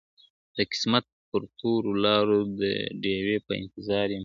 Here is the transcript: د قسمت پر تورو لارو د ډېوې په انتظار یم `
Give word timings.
د 0.55 0.57
قسمت 0.71 1.05
پر 1.29 1.41
تورو 1.59 1.91
لارو 2.05 2.39
د 2.59 2.61
ډېوې 3.03 3.37
په 3.45 3.51
انتظار 3.61 4.07
یم 4.11 4.19
` 4.19 4.19